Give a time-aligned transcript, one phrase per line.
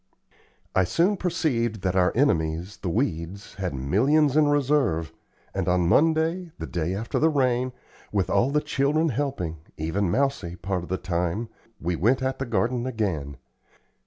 [0.73, 5.13] I soon perceived that our enemies, the weeds, had millions in reserve,
[5.53, 7.71] and on Monday the day after the rain
[8.11, 12.47] with all the children helping, even Mousie part of the time, we went at the
[12.47, 13.37] garden again.